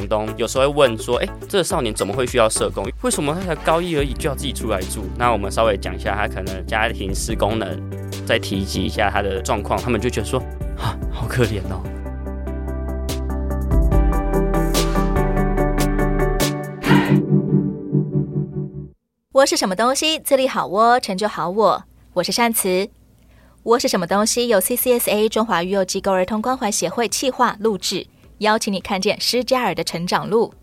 [0.00, 2.90] 房东有时候会问说：“哎，这个少年怎么会需要社工？
[3.02, 7.78] 为什么他才高一而已就要自己出来住？”那我们稍微讲一下他可能家庭失功能，
[8.24, 10.40] 再提及一下他的状况，他们就觉得说
[10.80, 11.82] ：“啊，好可怜哦。”
[19.32, 20.18] 窝是什么东西？
[20.18, 21.84] 自立好窝，成就好我。
[22.14, 22.88] 我是善慈。
[23.64, 24.48] 窝是什么东西？
[24.48, 28.06] 由 CCSA 中华育幼机构儿童关怀协会企划录制。
[28.40, 30.54] 邀请你看见施加尔的成长路。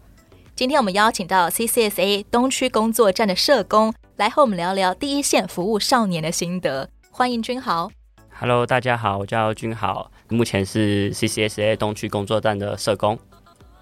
[0.56, 6.90] 今天我们邀请到 CCSA 东区工作站的社工来和我们聊聊第一线服务少年的心得。
[7.12, 7.92] 欢迎君豪。
[8.40, 13.20] Hello，大家好，我叫君豪，目前是 CCSA 东区工作站的社工。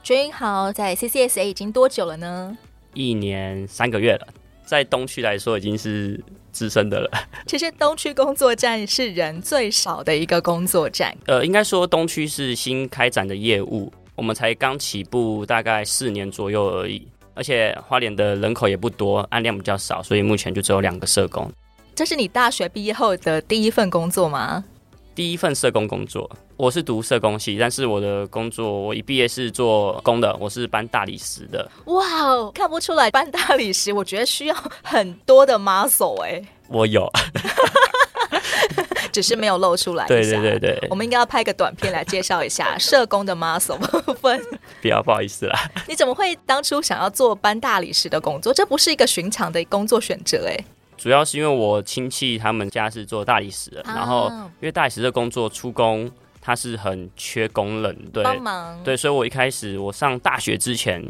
[0.03, 2.58] 君豪在 CCSA 已经多久了呢？
[2.94, 4.27] 一年三个月了，
[4.66, 6.22] 在东区来说已经是。
[6.55, 7.12] 资深的了。
[7.45, 11.14] 其实东区工作站是人最少的一个工作站。
[11.28, 17.06] 呃，应该说东区是新开展的业务，我们才刚起步，大概四年左右而已。
[17.34, 21.52] 而且花莲的人口也不多，案量比较少，所以目前就只有两个社工。
[21.94, 24.64] 这是你大学毕业后的第一份工作吗？
[25.16, 26.30] 第一份社工工作。
[26.58, 31.72] 我是读社工系，但是我的工作，我一毕业是做工的，我是搬大理石的。
[31.85, 36.44] 哇哦，看不出来搬大理石，我觉得需要很多的 muscle 哎。
[36.67, 37.09] 我有，
[39.13, 40.05] 只是没有露出来。
[40.07, 44.41] 对对对对，我们应该要拍个短片来介绍一下 社工的 muscle 部分。
[44.81, 45.57] 不要，不好意思啦。
[45.88, 48.53] 你怎么会当初想要做搬大理石的工作？
[48.53, 50.57] 这不是一个寻常的工作选择哎。
[50.97, 54.29] 主要是因为我亲戚他们家是做大理石的，啊、然后
[54.59, 56.11] 因为大理石的工作出工。
[56.47, 61.03] 他是很缺工人，对，帮忙，对，所以我一开始我上大学之前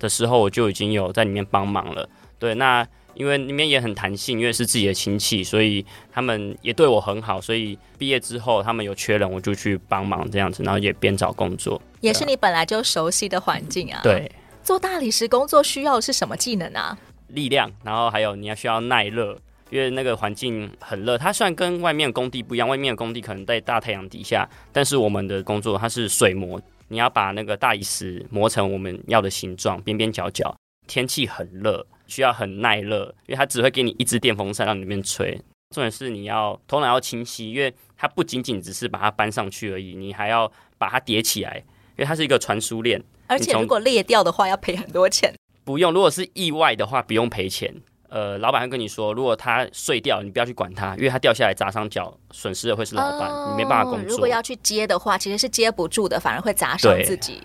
[0.00, 2.08] 的时候，我就已经有在里面帮忙了，
[2.40, 14.28] 对，那因为里面也很弹性，因为是自己的亲戚，所以他们也对我很好，所以毕业之后他们有缺人，我就去帮忙这样子，然后也边找工作，也是你本来就熟悉的环境啊，对，
[14.64, 16.98] 做大理石工作需要的是什么技能啊？
[17.32, 19.38] 力量，然后还有你要需要耐热。
[19.70, 30.52] 因为那个环境很热，它虽然跟外面的工地不一样，外面的工地可能在大太阳底下，但是我们的工作它是水磨，你要把那个大理石磨成我们要的形状，边边角角。
[30.88, 35.40] 天气很热，需要很耐热，因为它只会给你一支电风扇让你里面吹。
[35.72, 41.58] 重点是你要头脑要清晰，因为它不仅仅只是把它搬上去而已，你还要把它叠起来，
[41.90, 43.00] 因为它是一个传输链。
[43.28, 45.32] 而且如果裂掉的话，要赔很多钱。
[45.70, 47.72] 不用，如果是意外的话，不用赔钱。
[48.08, 54.08] 呃，老板会跟你说，如果它碎掉，你不要去管它，因为它掉下来砸伤脚，损失的会是老板，哦、你没办法工作。
[54.08, 57.40] 如果要去接的话，其实是接不住的，反而会砸伤自己。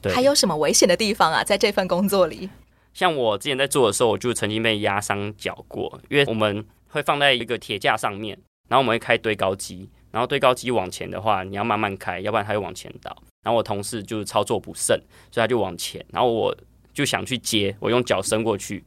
[0.00, 1.42] 对，还有什么危险的地方啊？
[1.42, 2.48] 在这份工作里，
[2.92, 13.16] 像我之前在做的时候，我就曾经被压伤脚过，因为我们会放在一个铁架上面，然后我们会开堆高机，然后堆高机往前的话，你要慢慢开，要不然它会往前倒。
[13.42, 14.96] 然后我同事就是操作不慎，
[15.32, 16.56] 所以他就往前，然后我
[16.94, 18.82] 就想去接，我用脚伸过去。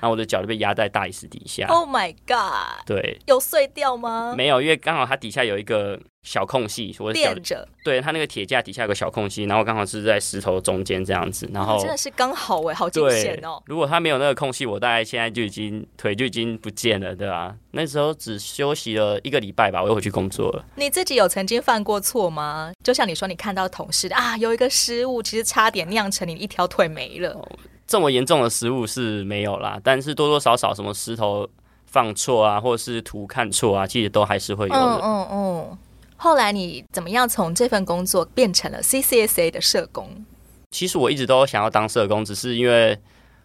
[0.00, 1.66] 然后我的脚就被压在大理石底下。
[1.68, 2.86] Oh my god！
[2.86, 4.34] 对，有碎掉吗？
[4.36, 7.68] 没有，因为刚好它底下有一个小空隙，我的脚着。
[7.84, 11.48] 对，它那个铁架底下有个小空隙，然后刚好是在石头中间这样子。
[11.52, 13.62] 然后、哦、真的是刚好哎，好惊险哦！
[13.66, 17.56] 如果它没有那个空隙，我大概现在就已经腿就已经不见了，对吧、啊？
[17.72, 20.64] 那时候只休息了一个礼拜吧，我又回去工作了。
[20.76, 22.72] 你自己有曾经犯过错吗？
[22.82, 27.30] 就像你说，你看到同事啊有一个失误，其实差点酿成你一条腿没了。
[27.32, 27.48] 哦
[27.90, 31.48] 这么严重的失误是没有啦，但是多多少少什么石头
[31.86, 34.80] 放错啊，或者是图看错啊，其实都还是会有的。
[34.80, 35.78] 嗯嗯嗯。
[36.16, 40.24] 后来你怎么样从这份工作变成了 CCSA 的社工？
[40.70, 42.96] 其实我一直都想要当社工，只是因为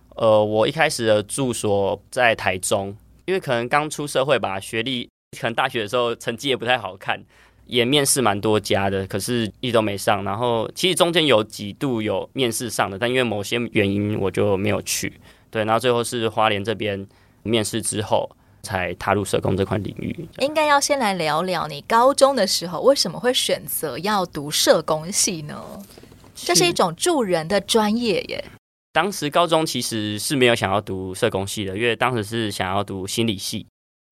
[0.10, 2.96] 呃，我一开始的住所在台中，
[3.26, 5.10] 因为可能刚出社会吧，学历
[5.42, 7.20] 可能大学的时候成绩也不太好看。
[7.66, 10.24] 也面试蛮多家的，可是一直都没上。
[10.24, 15.20] 然后其实中间有几度有面试上的，但因为某些原因我就没有去。
[15.50, 17.08] 对，然后最后是花莲这边
[17.44, 18.30] 面试之后
[18.62, 20.28] 才踏入社工这块领域。
[20.40, 25.64] 应该要先来聊聊你高中的时候为什么会选择要读社工系呢？
[26.36, 28.44] 这是一种助人的专业耶。
[28.92, 33.66] 当时高中其实是没有想要读社工系的，因为当时是想要读心理系。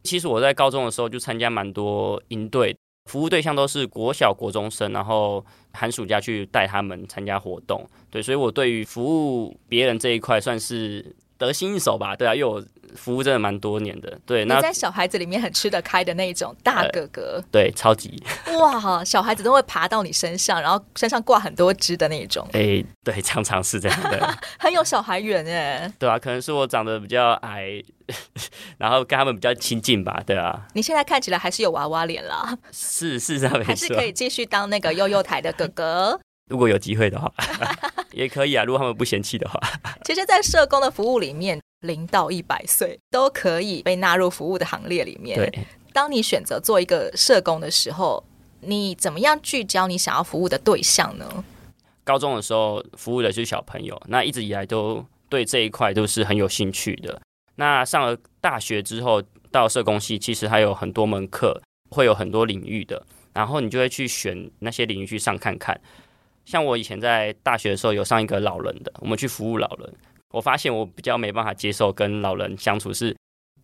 [0.03, 2.75] 其实我在高中的时候就参加蛮多营队。
[3.05, 12.63] 服务对象都是国小、国中生，然后寒暑假去带他们参加活动，对，所以我对于服务别人这一块算是得心应手吧，对啊，因为我
[12.95, 14.45] 服务真的蛮多年的，对。
[14.45, 18.21] 那在小孩子里面很吃得开的那一种大哥哥，呃、对，超级。
[18.59, 27.81] 哇，小孩子都会爬到你身上，然后身上挂很多只的那种，哎，对，常常是这样的， 很有小孩缘哎，对啊，可能是我长得比较矮，
[28.77, 30.67] 然后跟他们比较亲近吧，对啊。
[30.73, 36.19] 你现在看起来还是有娃娃脸啦，是是这样，还是可以继续当那个幼幼台的哥哥，
[36.49, 37.31] 如果有机会的话。
[38.13, 39.59] 也可以啊，如果他们不嫌弃的话。
[40.05, 45.35] 其实，在社工的服务里面，零到一百岁都可以被纳入服务的行列里面。
[45.35, 48.23] 对，当你选择做一个社工的时候，
[48.61, 51.43] 你怎么样聚焦你想要服务的对象呢？
[52.03, 57.19] 高中的时候服务的就是小朋友，那一直以来都对这一块都是很有兴趣的。
[57.55, 59.21] 那上了大学之后，
[59.51, 61.61] 到社工系，其实还有很多门课，
[61.91, 65.79] 会有很多领域的，然后你就会去选那些领域去上看看。
[66.45, 69.93] 像我以前在大学的时候有上一个老人的，我们去服务老人，
[70.31, 73.15] 我发现我比较没办法接受跟老人相处，是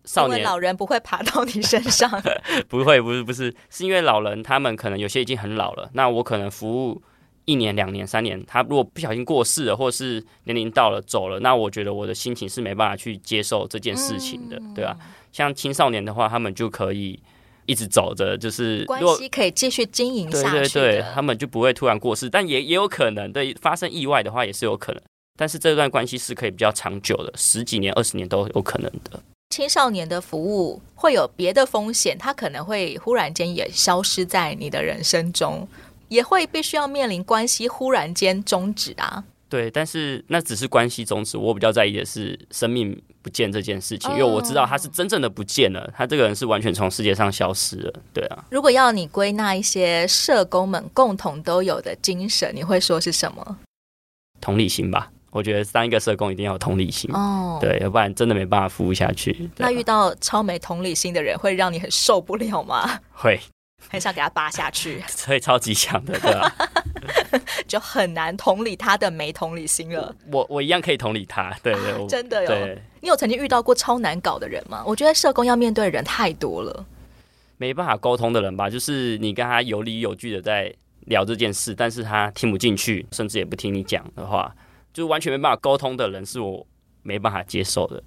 [0.04, 2.10] 少年老人不会爬到你身上，
[2.68, 7.02] 不会，不是，不是，是因为老人他们可能有些已经很老了，那我可能服务
[7.44, 14.96] 一年、两年、三年，他如果不小心过世了，或是年龄到了走了，那我觉得我的心情是没办法去接受这件事情的，对吧？
[15.32, 17.18] 像青少年的话，他们就可以。
[17.66, 20.50] 一直走着，就是关系可以继续经营下去。
[20.50, 25.00] 对对对，他们就不会突然过世，但也也有可能，对，发生意外的话也是有可能。
[25.38, 29.20] 但是这段关系是可以比较长久的，十几年、二十年都有可能的。
[29.50, 35.68] 青少年的服务会有别的风险，他可能会忽然间也消失在你的人生中，
[36.10, 39.24] 也会必须要面临关系忽然间终止啊。
[39.48, 47.92] 对，但是那只是关系终止，我比较在意的是生命不见这件事情，因为我知道他是真正的不见了，他这个人是完全从世界上消失了。
[48.14, 53.58] 对啊，如果要你归纳一些社工们共同都有的精神，你会说是什么？
[54.40, 59.50] 同理心吧，我觉得当一个社工一定要有同理心哦，对，要不然真的没办法服务下去。
[59.56, 63.00] 那遇到超没同理心的人，会让你很受不了吗？
[63.12, 63.40] 会。
[63.88, 66.54] 很想给他扒下去， 所以超级强的，对吧？
[67.66, 70.14] 就很难同理他的没同理心了。
[70.30, 72.78] 我我一样可以同理他，对对，啊、真的有。
[73.00, 74.82] 你有曾经遇到过超难搞的人吗？
[74.86, 76.84] 我觉得社工要面对的人太多了，
[77.56, 78.68] 没办法沟通的人吧。
[78.68, 80.74] 就是你跟他有理有据的在
[81.06, 84.54] 聊这件事，但是他听不进去，甚至也不听你讲的话，
[84.92, 86.66] 就完全没办法沟通的人，是我
[87.02, 88.02] 没办法接受的。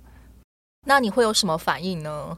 [0.86, 2.38] 那你会有什么反应呢？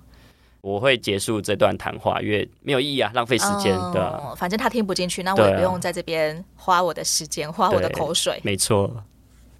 [0.65, 3.71] 我会结束这段谈话，因为没有意义啊，浪费时间。
[3.93, 8.41] 对、哦，反正他听不进去，那我也不用在这边花我的时间，花我的口水。
[8.43, 9.03] 没错。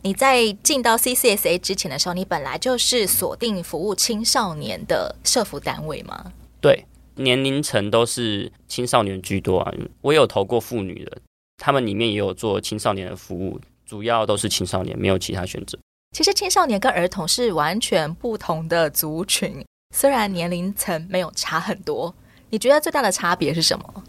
[0.02, 6.34] 你在进到 CCSA 之前的时候，你本来就是锁定服务青少年的社服单位吗？
[6.60, 9.72] 对，年龄层都是青少年居多啊。
[10.02, 11.18] 我有投过妇女的，
[11.58, 15.78] 他们里面也有做青少年的服务，主要都是青少年，没有其他选择。
[16.18, 19.64] 其实青少年跟儿童是完全不同的族群。
[19.94, 22.16] 虽然年龄层没有差很多，
[22.50, 24.04] 你觉得最大的差别是什么？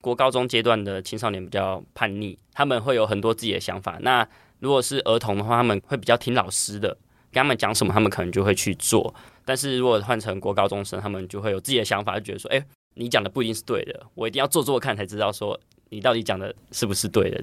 [0.00, 3.98] 国高中阶段的青少年比较叛逆，他们会有很多自己的想法。
[4.00, 4.26] 那
[4.58, 6.88] 如果是儿童的话，他们会比较听老师的，
[7.30, 9.14] 跟他们讲什么，他们可能就会去做。
[9.44, 12.64] 但是如果换成国高中生，他们就会有自己的想法，就觉得说：“哎，
[12.94, 15.58] 你讲的不一定是对的，我一定要做做看才知道说
[15.90, 17.42] 你到底讲的是不是对的。”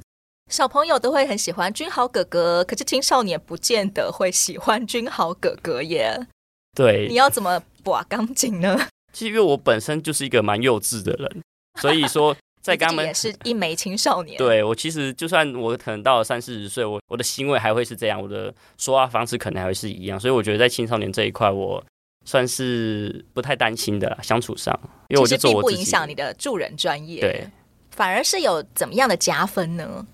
[0.52, 6.28] 小朋友都会很喜欢君豪哥哥，可是青少年不见得会喜欢君豪哥哥耶。
[6.76, 7.62] 对，你要怎么？
[7.82, 8.78] 把钢筋呢？
[9.14, 11.42] 其实因为我本身就是一个蛮幼稚的人，
[11.82, 14.38] 所以说 在跟他们也是一枚青少年。
[14.40, 20.20] 对，我其实就算我可能到了三四十岁，我我的行为还会是这样，我的说话方式可能还会是一样。
[20.20, 21.84] 所以我觉得在青少年这一块，我
[22.26, 24.78] 算是不太担心的相处上，
[25.08, 25.62] 因为我就做我。
[25.62, 27.48] 并不影响你的助人专业，对，
[27.92, 30.06] 反而是有怎么样的加分呢？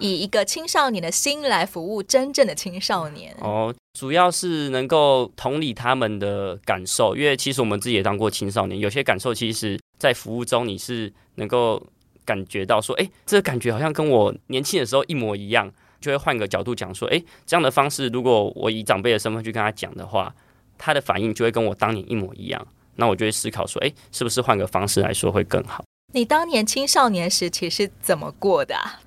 [0.00, 11.84] 以一个青少年的心来服务真正的青少年哦，主要是能够同理他们的感受，因为其实我们自己也当过青少年，有些感受其实，在服务中你是能够
[12.24, 20.34] 感觉到说，哎，这个感觉好像跟我年轻的时候一模一样，就会换个角度讲说，哎，这样的方式，如果我以长辈的身份去跟他讲的话，
[20.76, 25.82] 他的反应就会跟我当年一模一样，那我就会思考说，哎，是不是换个方式来说会更好？
[26.14, 29.00] 你当年青少年时期是怎么过的啊？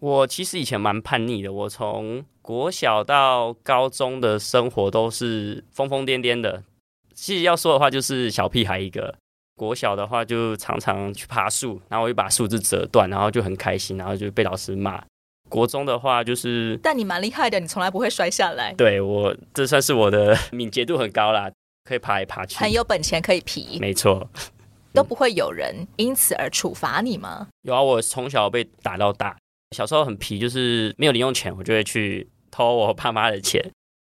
[0.00, 6.62] 我其实以前蛮叛逆的，我从国小到高中的生活都是疯疯癫癫的。
[7.14, 9.14] 其实要说的话，就是小屁孩一个。
[9.56, 15.02] 国小的话，就常常去爬树，然后我就把树枝折断，然后就很开心，然后就被老师骂。
[15.48, 16.78] 国中的话，就是……
[16.80, 18.72] 但你蛮厉害的，你从来不会摔下来。
[18.74, 21.50] 对，我这算是我的敏捷度很高啦，
[21.82, 23.78] 可以爬来爬去，很有本钱可以皮。
[23.80, 24.30] 没错，
[24.92, 27.48] 都不会有人因此而处罚你吗？
[27.62, 29.36] 有啊，我从小被打到大。
[29.76, 33.62] 小时候很皮，就是没有零用钱，我就会去偷我爸妈的钱。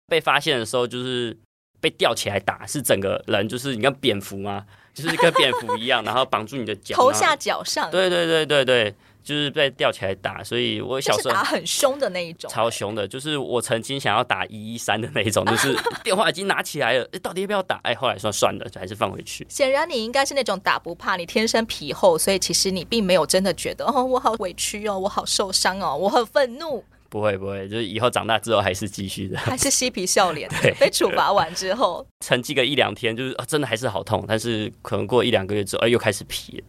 [0.08, 1.38] 被发现的时候，就是
[1.80, 4.66] 被吊起来打，是整个人就是你看蝙蝠吗？
[4.94, 7.90] 就是跟蝙蝠一样， 然后绑住你的脚，头下脚上。
[7.92, 8.96] 对对对对对。
[9.24, 13.08] 就是被吊起来打，所以我小时候打很凶的那一种，超凶的。
[13.08, 17.80] 就是我曾经想要打一一三的那一种， 就是电话已经拿起来了，到底要不要打？
[17.84, 19.46] 哎，后来说算了，就还是放回去。
[19.50, 26.84] 显然你应该是那种打不怕，你天生皮厚，所以其实你并没有真的觉得哦，我好委屈哦，我好受伤哦，我很愤怒。
[27.10, 30.48] 不会不会，就是以后长大之后还是继续的，还是嬉皮笑脸。
[30.62, 36.64] 对，被处罚完之后，沉寂个一两天，就是、啊、真的还是好痛，但是可能过一两个月之后，哎，又开始皮了。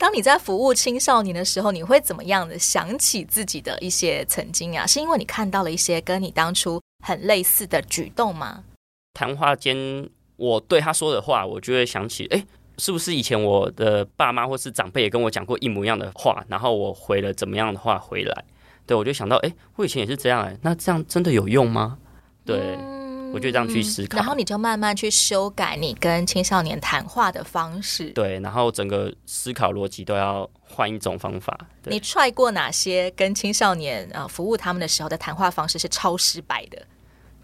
[0.00, 4.86] 当你在服务青少年的时候，你会怎么样的想起自己的一些曾经啊？
[4.86, 8.64] 是因为你看到了一些跟你当初很类似的举动吗？
[9.12, 12.42] 谈话间，我对他说的话，我就会想起，哎，
[12.78, 18.44] 是不是以前我的爸妈或是长辈也跟我讲过一模一样的话，然后我回了怎么样的话回来？
[18.86, 21.98] 对，我就想到，哎，我以前也是这样，哎，那这样真的有用吗？
[22.46, 22.99] 对，嗯、
[23.32, 28.10] 我就这样去思考，然后你就慢慢去修改你跟青少年谈话的方式。
[28.10, 31.58] 对，然后整个思考逻辑都要换一种方法。
[31.84, 36.82] 你 try 过哪些跟青少年呃服务他们的时候的谈话方式是超失败的？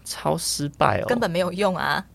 [0.03, 2.05] 超失败哦，根本没有用啊！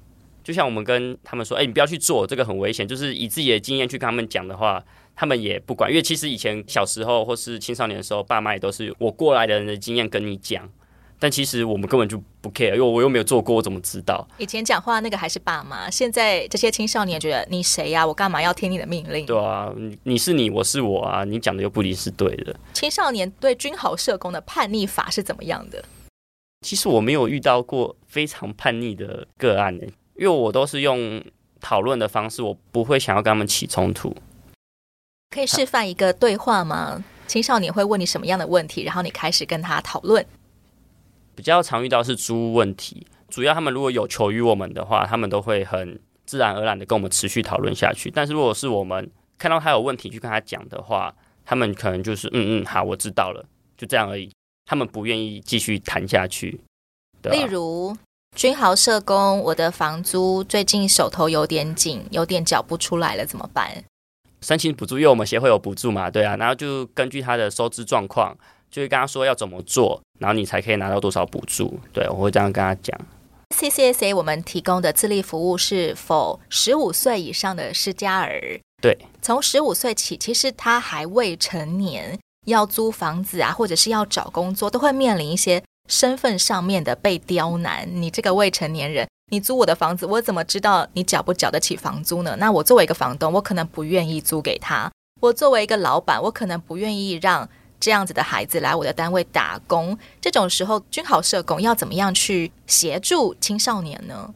[0.43, 2.87] 就像我们跟他们说，哎，你不要去做这个，很危险。
[2.87, 4.83] 就是以自己的经验去跟他们讲的话。
[5.15, 10.67] 他们也不管，因为其实以前小时候或是青少年的时候，爸妈也都是我过来的人的经验跟你讲，
[11.23, 14.27] 但其实我们根本就不 care，因为我又没有做过，我怎么知道？
[14.39, 18.05] 以前讲话那个还是爸妈，现在这些青少年觉得你谁呀？
[18.05, 19.25] 我干嘛要听你的命令？
[19.25, 22.57] 对啊，你是你，我是我啊，你讲的又不一定是对的。
[22.73, 25.85] 青少年对军豪社工的叛逆法是怎么样的？
[26.67, 29.85] 其实我没有遇到过非常叛逆的个案呢，
[30.17, 31.23] 因为我都是用
[31.61, 34.13] 讨论的方式，我不会想要跟他们起冲突。
[35.31, 37.05] 可以示范一个对话吗？
[37.29, 40.27] 青少年会问你什么样的问题，然后你开始跟他讨论。
[41.35, 48.11] 比较常遇到是租屋问题，主要他们如果有求于我们的话，他们都会很自然而然的跟我们持续讨论下去。
[48.11, 53.45] 但是如果是我们看到他有问题去跟他讲的话，他们可能就是嗯嗯好，我知道了，
[53.77, 54.31] 就这样而已。
[54.65, 56.61] 他们不愿意继续谈下去。
[57.21, 57.35] 对啊。
[57.35, 57.97] 例如，
[58.37, 63.85] 君豪社工，我的房租最近手头有点紧，有点缴不出来了，怎么办？
[64.41, 68.37] 申请补助，因为我们协会有补助嘛，对啊，然后就根据他的收支状况，
[68.73, 71.79] 就会跟他说要怎么做，然后你才可以拿到多少补助。
[71.93, 72.99] 对，我会这样跟他讲。
[73.55, 78.59] CCSA 我们提供的自立服务是否十五岁以上的失家儿？
[78.83, 87.87] 对，从十五岁起，其实他还未成年，要租房子啊，或者是要找工作，都会面临一些身份上面的被刁难。
[87.93, 89.07] 你这个未成年人。
[89.31, 92.37] 你租我的房子，我怎么知道你缴不缴得起房租呢？
[92.39, 94.91] 那我作为一个房东，我可能不愿意租给他。
[95.23, 97.49] 我作为一个老板，我可能不愿意让
[97.83, 99.99] 这样子的孩子来我的单位打工。
[100.21, 104.33] 这种时候，君好社工要怎么样去协助青少年呢？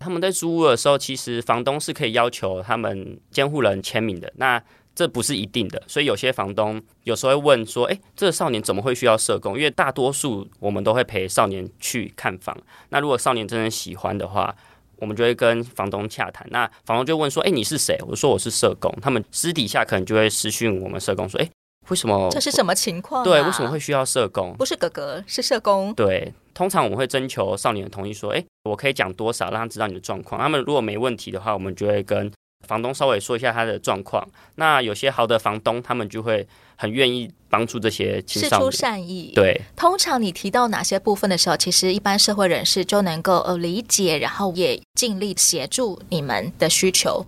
[0.00, 4.32] 他们在租屋的时候，其实房东是可以要求他们监护人签名的。
[4.34, 4.60] 那
[4.96, 12.56] 这不是一定的，所以有些房东有时候会问说：“诶，这个少年怎么会需要社工？”因为大多数我们都会陪少年去看房。
[12.88, 14.52] 那如果少年真的喜欢的话，
[14.96, 16.44] 我们就会跟房东洽谈。
[16.50, 21.48] 那房东就问说：“诶，你是谁？”我说：“我是社工。”他们私底下可能就会私讯我们社工说：“诶，
[21.88, 22.28] 为什么？
[22.30, 23.24] 这是什么情况啊？
[23.24, 24.54] 对，为什么会需要社工？
[24.56, 32.30] 不是哥哥，是社工。”对，通常我们会征求少年的同意，说：“哎，我可以讲多少，让他知道你的状况。”他们如果没问题的话，我们就会跟。
[32.66, 39.30] 房东稍微说一下他的状况，那有些好的房东，他们就会很愿意帮助这些青少年，出善意。
[39.32, 47.24] 对，通常你提到哪些部分的时候，其实一般社会人士就能够呃理解，然后也尽力协助你们的需求。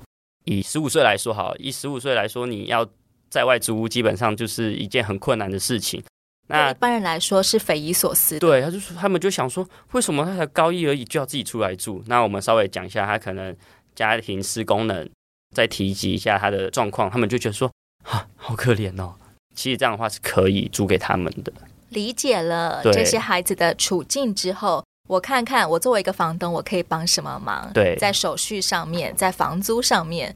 [0.47, 2.85] 以十五岁来说，好，以十五岁来说，你要
[3.31, 6.03] 在外租屋，基本上就是一件很困难的事情。
[6.49, 8.41] 那一般人来说是匪夷所思的。
[8.41, 12.03] 对，他就说他们就想说，为什么他才高一而已就要自己出来住？
[12.07, 13.57] 那我们稍微讲一下，他可能
[13.95, 15.09] 家庭失功能。
[15.53, 17.69] 再提及一下他的状况，他们就觉得说
[18.05, 19.17] 啊，好可怜哦。
[19.53, 21.53] 其实这样的话是可以租给他们的。
[21.89, 27.69] 理解了这些孩子的处境之后，我看看我作为一个房东，我可以帮什么忙？
[27.75, 30.33] 对，在手续上面，在房租上面，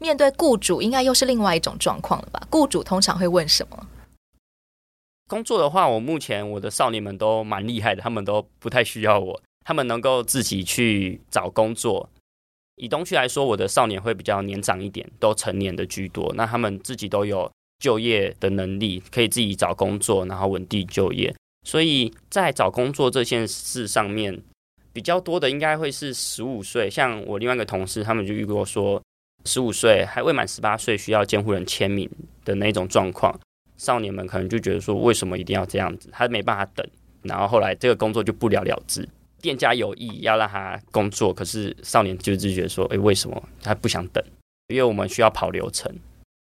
[0.00, 2.42] 面对雇主应该又是另外一种状况了吧？
[2.50, 3.86] 雇主通常会问什么？
[5.28, 12.08] 工作的话，我目前我的少年们都蛮厉害的，他们都不太需要我，他们能够自己去找工作。
[12.76, 16.32] 以东区来说，我的少年会比较年长一点，都成年的居多。
[16.34, 21.32] 那他们自己都有就业的能力，可以自己找工作，然后稳定就业。
[21.66, 24.42] 所以在找工作这件事上面，
[24.94, 26.88] 比较多的应该会是十五岁。
[26.88, 29.00] 像我另外一个同事，他们就遇过说，
[29.44, 32.08] 十五岁还未满十八岁需要监护人签名
[32.44, 33.38] 的那种状况。
[33.76, 36.08] 少年们可能就觉得说，为什么一定要这样子？
[36.12, 36.86] 他没办法等，
[37.22, 39.08] 然后后来这个工作就不了了之。
[39.40, 44.22] 店家有意要让他工作，可是少年就是觉得说：“诶，为什么他不想等？
[44.68, 45.90] 因为我们需要跑流程。”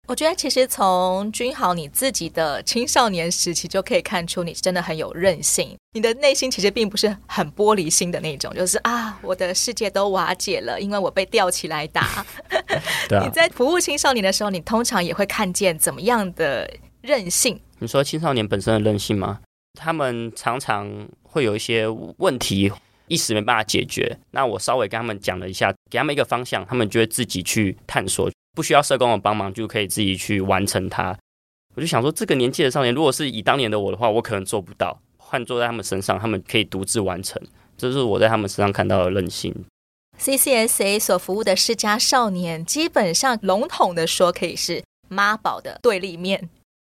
[0.10, 5.76] 我觉得其实从君豪你自己的青少年时期就可以看出，你真的很有韧性。
[5.92, 12.26] 你的内心其实并不是很玻璃心的那种，就是啊，我的世界都瓦解了，因为我被吊起来打。
[13.10, 13.26] 对啊。
[13.26, 17.60] 你在服务青少年的时候，你通常也会看见怎么样的韧性？
[17.80, 19.42] 你说青少年本身的韧性吗？
[19.78, 20.90] 他们常常
[21.22, 21.86] 会有一些
[22.18, 22.72] 问题，
[23.10, 24.18] 一时没办法解决。
[24.32, 31.16] 那我稍微跟他们讲了一下，给他们一个方向，他们就会自己去探索，不需要社工的帮忙就可以自己去完成它。
[31.76, 35.00] 我就想说，这个年纪的少年，如果是以当年的我的话，我可能做不到。
[35.20, 37.40] 换做在他们身上，他们可以独自完成，
[37.78, 39.54] 这是我在他们身上看到的韧性。
[40.20, 46.50] CCSA 所服务的世家少年，基本上笼统的说，可以是妈宝的对立面。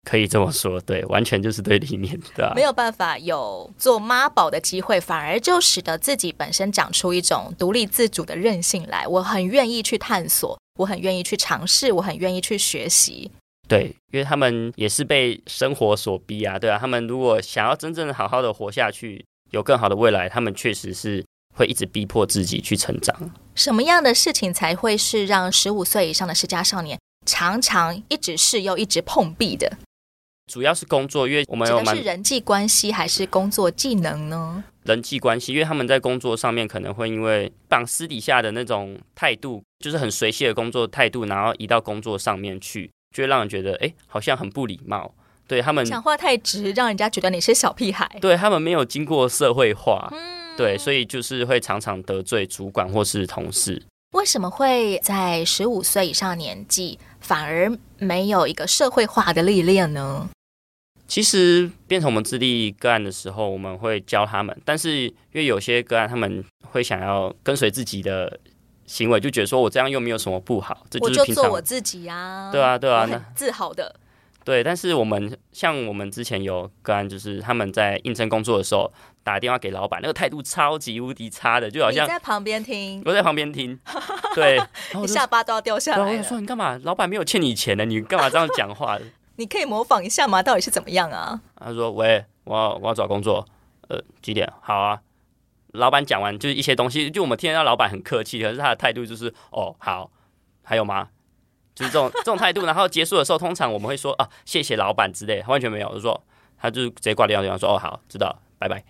[0.09, 2.53] 可以这么说，对，完全就是对立面的。
[2.55, 9.05] 没有办法有做妈宝的机会，反而就使得自己本身长出一种独立自主的韧性来。
[9.05, 13.29] 我很愿意去探索，我很愿意去尝试，我很愿意去学习。
[13.67, 16.77] 对，因为他们也是被生活所逼啊，对啊。
[16.79, 23.13] 他们如果想要真正好好的活下去，有更好的未来，他们确实是会一直逼迫自己去成长。
[23.55, 29.77] 什么样的事情才会是让十五岁以上的世家少年常常一直是又一直碰壁的？
[30.47, 34.63] 主要是工作，因为我们有是人际关系还是工作技能呢？
[34.83, 45.13] 人际关系，因为他们在工作上面可能会因为绑私底下的那种态度，就是很随性的工作态度，然后移到工作上面去，就会让人觉得，哎，好像很不礼貌。
[45.45, 48.09] 对他们讲话太直，让人家觉得你是小屁孩。
[48.21, 53.81] 对他们没有经过社会化，嗯，对，所以就是会常常得罪主管或是同事。
[54.13, 60.29] 为什么会在十五岁以上年纪反而没有一个社会化的历练呢？
[61.07, 68.39] 其实变成我们自立个案的时候，我们会教他们，但是因为有些个案他们会想要跟随自己的
[68.85, 73.95] 行为，就觉得说我这样又没有什么不好，这就是平常我就做我自己呀，对啊，对啊，那自豪的。
[74.43, 78.89] 对，但是我们像我们之前有个案，就是他们在应征工作的时候
[79.21, 83.77] 打电话给老板，那个态度超级无敌差的，就好像你在旁边听，我在旁边听，
[84.33, 84.57] 对，
[85.01, 86.17] 你下巴都要掉下来。
[86.17, 86.79] 我说你干嘛？
[86.83, 88.97] 老板没有欠你钱呢，你干嘛这样讲话？
[89.37, 90.43] 你可以模仿一下吗？
[90.43, 91.39] 到底是怎么样啊？
[91.55, 93.45] 他说：“喂，我要我要找工作，
[93.87, 94.51] 呃，几点？
[94.61, 94.99] 好啊。”
[95.73, 100.09] 老板讲完就是一些东西，就我们听到老板很客气，可是他的态度就是：“哦，好，
[100.63, 101.09] 还有吗？”
[101.75, 102.65] 就是这种这种态度。
[102.65, 106.19] 然后结束的时候，通常我们会说：“啊，谢谢老板之类。”完全没有，就说
[106.57, 108.83] 他就直接挂电话，电话说：“哦，好，知道，拜拜。”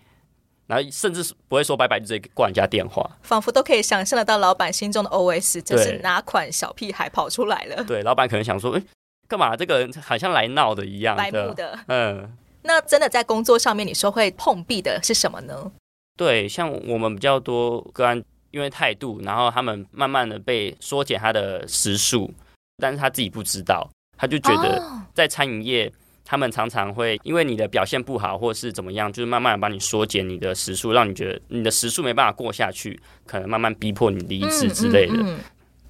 [0.67, 7.83] 然后甚至是不会说拜拜，就直接挂人家电话，仿佛都可以想象得到老板心中的 OS：这是哪款小屁孩跑出来了？
[7.83, 8.81] 对，老板可能想说：“哎。”
[9.27, 9.55] 干嘛？
[9.55, 11.77] 这个人好像来闹的一样，白目的。
[11.87, 12.31] 嗯，
[12.63, 15.71] 那真的在工作上面，你说会碰壁的是什么呢？
[16.15, 22.33] 对，像我们比较多个案，因为态度，然后他们慢慢的被缩减他的时数，
[22.77, 23.87] 但是他自己不知道，
[24.17, 24.81] 他就觉得
[25.13, 25.91] 在餐饮业，
[26.25, 35.13] 他们常常会因为你的表现不好，或是怎么样，就是慢慢的把你缩减你的时数，让你觉得你的时数没办法过下去，可能慢慢逼迫你离职之类的。
[35.13, 35.39] 嗯嗯嗯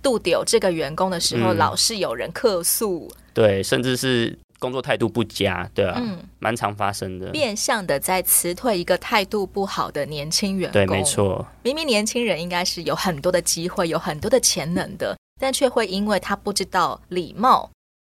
[0.01, 7.29] 度丢这个员工的时候，嗯、老是有人客诉，对，甚至是工作态度不佳，对啊，嗯，蛮常发生的。
[7.31, 11.45] 变相的在辞退一个态度不好的年轻员工，对，没错。
[11.63, 17.69] 明明年轻人应该是有很多的机会，有很多的潜能的，但却会因为他不知道礼貌，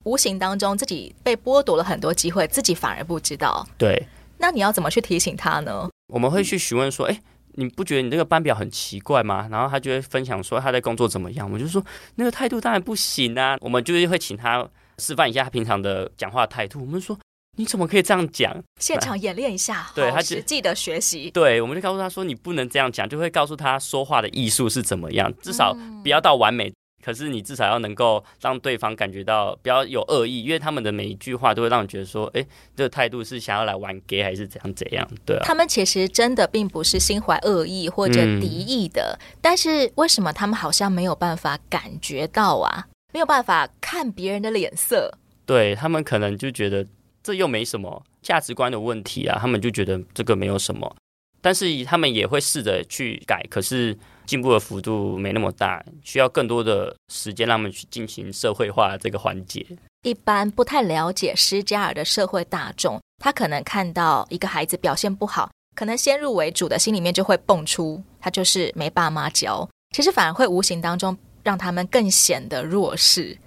[0.06, 3.67] 无形当中自己被剥夺了很多机会，自己反而不知道。
[3.78, 5.89] 对，那你要怎么去提醒他呢？
[6.13, 7.22] 我们会去询问说，哎、欸。
[7.56, 9.48] 你不觉得你这个班表很奇怪吗？
[9.52, 11.52] 然后他就会分享说他在工作怎么样。
[11.52, 11.84] 我就说
[12.16, 13.58] 那个态度当然不行啊。
[13.62, 16.80] 我们就是会请他示范一下他平常的讲话态度。
[16.82, 17.18] 我们说
[17.58, 18.56] 你怎么可以这样讲？
[18.80, 21.30] 现场演练一下，对他实际的学习。
[21.32, 26.72] 对，我们就告诉他说你不能这样讲，就会告诉他说话的艺术是怎么样，至少不要到完美。
[27.02, 35.08] 嗯可是你至少要能够让对方感觉到不要有恶意，因为他们的每一句话都会让你觉得说，哎，这个态度是想要来玩 gay 还是怎样怎样？
[35.26, 42.88] 对啊，他们其实真的并不是心怀恶意或者敌意的，嗯，但是为什么他们好像没有办法感觉到啊？
[43.14, 45.12] 没有办法看别人的脸色？
[45.46, 46.86] 对，他们可能就觉得
[47.24, 50.96] 这又没什么价值观的问题啊，他们就觉得这个没有什么，
[51.42, 53.98] 但是他们也会试着去改，可是。
[54.32, 59.65] 进步的幅度没那么大，需要更多的时间让他们去进行社会化这个环节。
[60.04, 73.38] 一般不太了解施加尔的社会大众，他可能看到一个孩子表现不好，可能先入为主的心里面就会蹦出他就是没爸妈教，其实反而会无形当中让他们更显得弱势。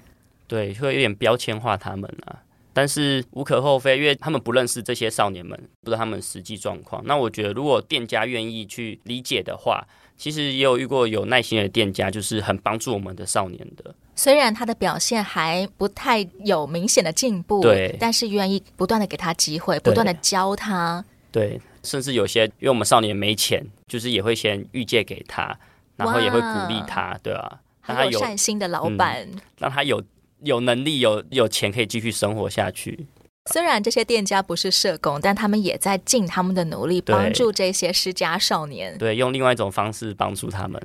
[0.46, 2.43] 对，会有点标签化他们啊。
[2.74, 7.00] 但是无可厚非，因为他们不认识这些少年们，不知道他们实际状况。
[7.06, 9.86] 那我觉得，如果店家愿意去理解的话，
[10.18, 13.94] 其实也有遇过有耐心的店家，就是很帮助我们的少年的。
[14.16, 21.04] 虽然他的表现还不太有明显的进步，对，但是愿意不断的给他机会，不断的教他。
[21.30, 25.56] 对，甚至有些因为我们少年没钱，就是也会先预借给他，
[25.96, 30.02] 然后也会鼓励他，对啊，让他有善心的老板，嗯，让他有。
[30.44, 33.06] 有能力有有钱可以继续生活下去。
[33.50, 38.96] 虽然这些店家不是社工，但他们也在尽他们的努力帮助这些失家少年。
[38.96, 40.80] 对，用另外一种方式帮助他们。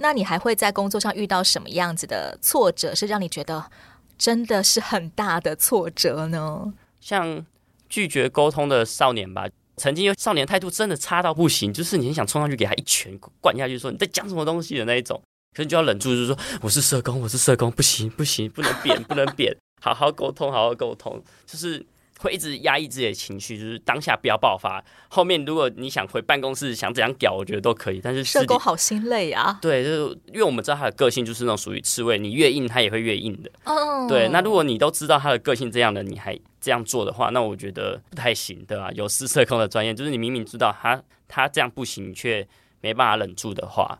[0.00, 3.70] 那你还会在工作上遇到什么样子的挫折，是让你觉得
[4.18, 6.72] 真的是很大的挫折呢？
[7.00, 7.46] 像
[7.88, 9.46] 拒绝沟通的少年吧，
[9.76, 15.20] 曾经有少年态度真的差到不行，就是你很想冲上去给他一拳灌下去，说你在讲什么东西的那一种，
[15.52, 21.84] 可是你就要忍住，就是说我是社工，我是社工，不行不行，不能扁，不能扁，好好沟通，好好沟通，就是。
[22.22, 24.84] 会一直压抑自己的情绪，就是当下不要爆发。
[25.08, 27.98] 后面如果你想回办公室想怎样屌，我觉得都可以。
[27.98, 29.58] 但是社工好心累啊。
[29.62, 33.50] 对，就是因为我们知道他的个性就是那种属于刺猬，你越硬他也会越硬的。
[33.64, 34.06] 哦。
[34.06, 38.90] 对，那如果你都知道他的个性这样的，你还这样做的话，那我觉得不太行，对吧？
[38.92, 42.46] 有失社工的专业，就是你明明知道他他这样不行，你却
[42.82, 43.98] 没办法忍住的话，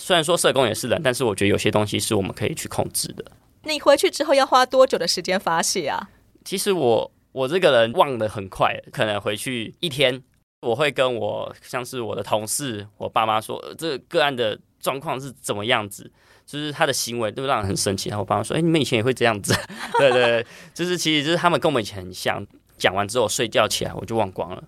[0.00, 3.24] 虽然说社工也是人，但是我觉得有些东西是我们可以去控制的。
[3.64, 6.10] 你回去之后要花多久的时间发泄啊？
[6.44, 7.12] 其实我。
[7.32, 10.22] 我这个人忘得很快，可能回去一天，
[10.60, 16.12] 我会跟我像是我的同事、我爸妈说，这个个案的状况是怎么样子，
[16.44, 18.10] 就是他的行为都让人很生气。
[18.10, 19.54] 然后我爸妈说：“哎，你们以前也会这样子？”
[19.98, 22.46] 对对对，就是其实就是他们跟我们以前很像。
[22.76, 24.62] 讲完之后睡觉起来我就忘光了，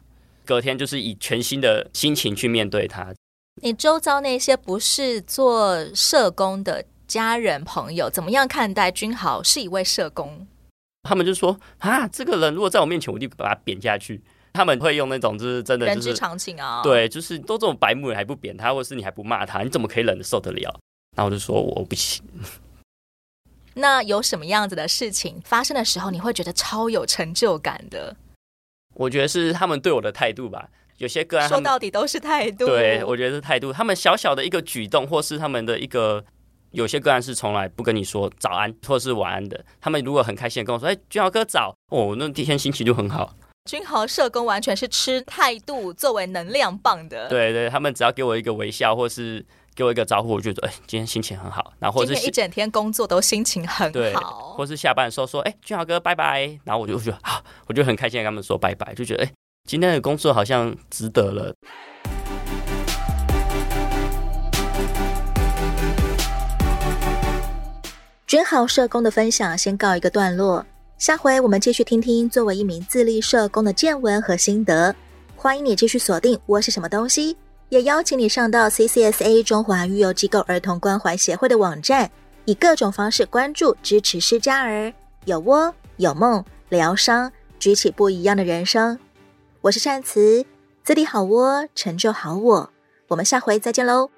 [0.47, 3.13] 隔天就是以全新的心情去面对他。
[3.65, 10.47] 你周遭那些不是做社工的家人朋友，怎么样看待君豪是一位社工？
[11.05, 14.23] 他们就说啊，这个人如果在我面前，我就把他贬下去。
[14.53, 20.79] 他们会用那种就是真的就是人之常情啊，对，就是都这种白目人还不贬他，或是你还不骂他，你怎么可以忍得受得了？
[21.17, 22.23] 然后我就说我不行。
[23.73, 28.15] 那有什么样子的事情发生的时候，你会觉得超有成就感的？
[28.93, 30.69] 我觉得是他们对我的态度吧。
[30.99, 32.67] 有些个案说到底都是态度。
[32.67, 33.73] 对，我觉得是态度。
[33.73, 36.25] 他们小小的一个举动，或是他们的一个。
[36.71, 43.33] 有些个案是从来不跟你说早安或是晚安的，他们如果很开心的跟我说：“哎，君豪哥早哦！”那第一天心情就很好。
[43.71, 47.29] 君豪社工完全是吃态度作为能量棒的。
[47.29, 51.73] 对对，他们只要给我一个微笑，或是给我一个招呼，我就觉得哎，今天心情很好。
[51.79, 54.55] 然后或是一整天工作都心情很好。
[54.57, 59.33] 或是下班的时候说：“哎，君豪哥拜拜。”然后我就觉得啊，我就很开心的跟他们说拜拜，就觉得哎，
[59.67, 61.55] 今天的工作好像值得了。
[68.27, 70.67] 君豪社工的分享先告一个段落，
[70.99, 74.95] 下回我们继续听听作为一名自立社工的见闻和心得。
[75.35, 77.35] 欢迎你继续锁定窝是什么东西，
[77.71, 82.11] 也邀请你上到 CCSA 中华育幼机构儿童关怀协会的网站，
[82.45, 84.93] 以各种方式关注支持失家儿，
[85.25, 88.99] 有窝有梦疗伤，举起不一样的人生。
[89.65, 90.45] 我是善慈，
[90.83, 92.71] 自立好窝，成就好我。
[93.09, 94.11] 我们下回再见喽。